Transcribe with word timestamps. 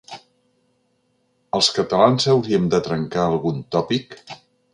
Els 1.57 1.69
catalans 1.75 2.27
hauríem 2.33 2.67
de 2.73 2.81
trencar 2.89 3.27
algun 3.29 3.61
tòpic? 3.79 4.19